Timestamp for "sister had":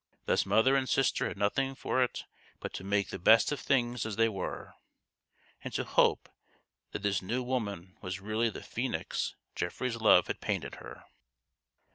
0.89-1.37